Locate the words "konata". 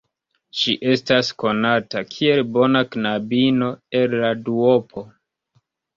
1.43-2.01